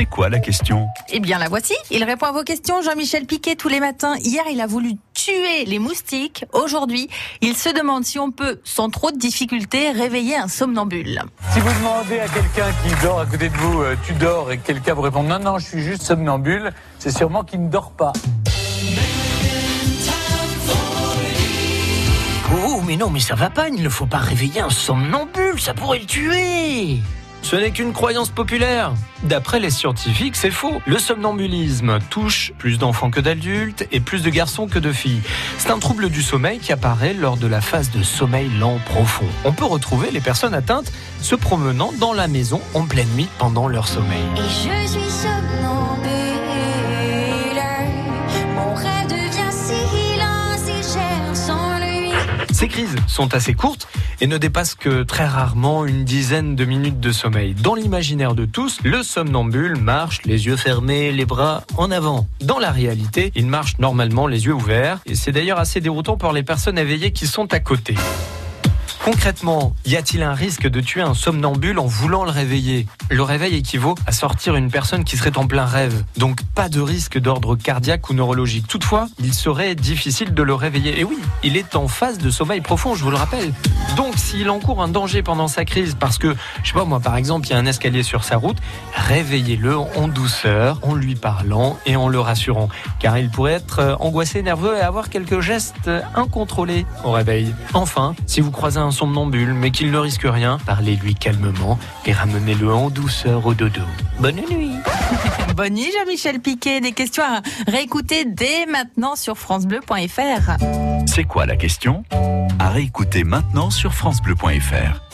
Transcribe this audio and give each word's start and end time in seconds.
C'est 0.00 0.06
quoi 0.06 0.30
la 0.30 0.38
question? 0.38 0.88
Eh 1.10 1.20
bien, 1.20 1.38
la 1.38 1.50
voici. 1.50 1.74
Il 1.90 2.02
répond 2.04 2.24
à 2.24 2.32
vos 2.32 2.42
questions, 2.42 2.80
Jean-Michel 2.80 3.26
Piquet, 3.26 3.54
tous 3.54 3.68
les 3.68 3.80
matins. 3.80 4.16
Hier, 4.16 4.42
il 4.50 4.62
a 4.62 4.66
voulu 4.66 4.94
tuer 5.12 5.66
les 5.66 5.78
moustiques. 5.78 6.46
Aujourd'hui, 6.54 7.10
il 7.42 7.54
se 7.54 7.68
demande 7.68 8.06
si 8.06 8.18
on 8.18 8.30
peut, 8.30 8.62
sans 8.64 8.88
trop 8.88 9.10
de 9.10 9.18
difficultés, 9.18 9.90
réveiller 9.90 10.36
un 10.36 10.48
somnambule. 10.48 11.22
Si 11.52 11.60
vous 11.60 11.68
demandez 11.68 12.18
à 12.18 12.28
quelqu'un 12.28 12.72
qui 12.82 13.04
dort 13.04 13.20
à 13.20 13.26
côté 13.26 13.50
de 13.50 13.56
vous, 13.58 13.82
euh, 13.82 13.94
tu 14.06 14.14
dors, 14.14 14.50
et 14.50 14.56
que 14.56 14.68
quelqu'un 14.68 14.94
vous 14.94 15.02
répond 15.02 15.22
non, 15.22 15.38
non, 15.38 15.58
je 15.58 15.66
suis 15.66 15.82
juste 15.82 16.00
somnambule, 16.00 16.72
c'est 16.98 17.14
sûrement 17.14 17.44
qu'il 17.44 17.62
ne 17.62 17.68
dort 17.68 17.90
pas. 17.90 18.14
Oh, 22.54 22.80
mais 22.86 22.96
non, 22.96 23.10
mais 23.10 23.20
ça 23.20 23.34
va 23.34 23.50
pas, 23.50 23.68
il 23.68 23.82
ne 23.82 23.90
faut 23.90 24.06
pas 24.06 24.16
réveiller 24.16 24.62
un 24.62 24.70
somnambule, 24.70 25.60
ça 25.60 25.74
pourrait 25.74 25.98
le 25.98 26.06
tuer. 26.06 27.00
Ce 27.42 27.56
n'est 27.56 27.70
qu'une 27.70 27.92
croyance 27.92 28.28
populaire. 28.28 28.92
D'après 29.22 29.60
les 29.60 29.70
scientifiques, 29.70 30.36
c'est 30.36 30.50
faux. 30.50 30.80
Le 30.86 30.98
somnambulisme 30.98 31.98
touche 32.10 32.52
plus 32.58 32.78
d'enfants 32.78 33.10
que 33.10 33.20
d'adultes 33.20 33.86
et 33.92 34.00
plus 34.00 34.22
de 34.22 34.30
garçons 34.30 34.66
que 34.66 34.78
de 34.78 34.92
filles. 34.92 35.22
C'est 35.58 35.70
un 35.70 35.78
trouble 35.78 36.10
du 36.10 36.22
sommeil 36.22 36.58
qui 36.58 36.72
apparaît 36.72 37.14
lors 37.14 37.36
de 37.36 37.46
la 37.46 37.60
phase 37.60 37.90
de 37.90 38.02
sommeil 38.02 38.50
lent 38.58 38.78
profond. 38.86 39.26
On 39.44 39.52
peut 39.52 39.64
retrouver 39.64 40.10
les 40.10 40.20
personnes 40.20 40.54
atteintes 40.54 40.92
se 41.20 41.34
promenant 41.34 41.92
dans 41.98 42.12
la 42.12 42.28
maison 42.28 42.60
en 42.74 42.86
pleine 42.86 43.08
nuit 43.16 43.28
pendant 43.38 43.68
leur 43.68 43.88
sommeil. 43.88 44.24
Et 44.36 44.42
je 44.42 44.88
suis 44.88 45.10
somnambule. 45.10 46.49
Ces 52.60 52.68
crises 52.68 52.96
sont 53.06 53.32
assez 53.32 53.54
courtes 53.54 53.88
et 54.20 54.26
ne 54.26 54.36
dépassent 54.36 54.74
que 54.74 55.02
très 55.02 55.24
rarement 55.24 55.86
une 55.86 56.04
dizaine 56.04 56.56
de 56.56 56.66
minutes 56.66 57.00
de 57.00 57.10
sommeil. 57.10 57.54
Dans 57.54 57.74
l'imaginaire 57.74 58.34
de 58.34 58.44
tous, 58.44 58.80
le 58.84 59.02
somnambule 59.02 59.76
marche 59.76 60.20
les 60.26 60.44
yeux 60.44 60.58
fermés, 60.58 61.10
les 61.10 61.24
bras 61.24 61.64
en 61.78 61.90
avant. 61.90 62.28
Dans 62.42 62.58
la 62.58 62.70
réalité, 62.70 63.32
il 63.34 63.46
marche 63.46 63.78
normalement 63.78 64.26
les 64.26 64.44
yeux 64.44 64.52
ouverts 64.52 64.98
et 65.06 65.14
c'est 65.14 65.32
d'ailleurs 65.32 65.58
assez 65.58 65.80
déroutant 65.80 66.18
pour 66.18 66.34
les 66.34 66.42
personnes 66.42 66.76
éveillées 66.76 67.12
qui 67.12 67.26
sont 67.26 67.50
à 67.54 67.60
côté. 67.60 67.94
Concrètement, 69.02 69.74
y 69.86 69.96
a-t-il 69.96 70.22
un 70.22 70.34
risque 70.34 70.68
de 70.68 70.80
tuer 70.82 71.00
un 71.00 71.14
somnambule 71.14 71.78
en 71.78 71.86
voulant 71.86 72.24
le 72.24 72.30
réveiller? 72.30 72.86
Le 73.08 73.22
réveil 73.22 73.56
équivaut 73.56 73.94
à 74.06 74.12
sortir 74.12 74.56
une 74.56 74.70
personne 74.70 75.04
qui 75.04 75.16
serait 75.16 75.38
en 75.38 75.46
plein 75.46 75.64
rêve, 75.64 76.04
donc 76.18 76.42
pas 76.54 76.68
de 76.68 76.80
risque 76.80 77.18
d'ordre 77.18 77.56
cardiaque 77.56 78.10
ou 78.10 78.14
neurologique. 78.14 78.66
Toutefois, 78.68 79.08
il 79.18 79.32
serait 79.32 79.74
difficile 79.74 80.34
de 80.34 80.42
le 80.42 80.52
réveiller. 80.52 81.00
Et 81.00 81.04
oui, 81.04 81.18
il 81.42 81.56
est 81.56 81.76
en 81.76 81.88
phase 81.88 82.18
de 82.18 82.28
sommeil 82.28 82.60
profond, 82.60 82.94
je 82.94 83.02
vous 83.02 83.10
le 83.10 83.16
rappelle. 83.16 83.54
Donc 83.96 84.16
s'il 84.16 84.50
encourt 84.50 84.82
un 84.82 84.88
danger 84.88 85.22
pendant 85.22 85.48
sa 85.48 85.64
crise, 85.64 85.96
parce 85.98 86.18
que, 86.18 86.36
je 86.62 86.68
sais 86.68 86.74
pas 86.74 86.84
moi, 86.84 87.00
par 87.00 87.16
exemple, 87.16 87.46
il 87.46 87.50
y 87.52 87.54
a 87.54 87.58
un 87.58 87.66
escalier 87.66 88.02
sur 88.02 88.22
sa 88.22 88.36
route, 88.36 88.58
réveillez-le 88.94 89.78
en 89.78 90.08
douceur, 90.08 90.78
en 90.82 90.94
lui 90.94 91.14
parlant 91.14 91.78
et 91.86 91.96
en 91.96 92.08
le 92.08 92.20
rassurant, 92.20 92.68
car 92.98 93.16
il 93.16 93.30
pourrait 93.30 93.54
être 93.54 93.78
euh, 93.78 93.96
angoissé, 93.98 94.42
nerveux 94.42 94.76
et 94.76 94.80
avoir 94.82 95.08
quelques 95.08 95.40
gestes 95.40 95.90
incontrôlés 96.14 96.84
au 97.02 97.12
réveil. 97.12 97.54
Enfin, 97.72 98.14
si 98.26 98.42
vous 98.42 98.50
croisez 98.50 98.78
un 98.90 98.92
somnambule, 98.92 99.54
mais 99.54 99.70
qu'il 99.70 99.92
ne 99.92 99.98
risque 99.98 100.24
rien, 100.24 100.58
parlez-lui 100.66 101.14
calmement 101.14 101.78
et 102.06 102.12
ramenez-le 102.12 102.74
en 102.74 102.90
douceur 102.90 103.46
au 103.46 103.54
dodo. 103.54 103.82
Bonne 104.18 104.40
nuit 104.50 104.72
Bonne 105.56 105.74
nuit, 105.74 105.90
Jean-Michel 105.96 106.40
Piquet. 106.40 106.80
Des 106.80 106.90
questions 106.90 107.22
à 107.22 107.40
réécouter 107.70 108.24
dès 108.24 108.66
maintenant 108.66 109.14
sur 109.14 109.38
FranceBleu.fr. 109.38 110.56
C'est 111.06 111.22
quoi 111.22 111.46
la 111.46 111.54
question? 111.54 112.02
À 112.58 112.70
réécouter 112.70 113.22
maintenant 113.22 113.70
sur 113.70 113.94
FranceBleu.fr. 113.94 115.09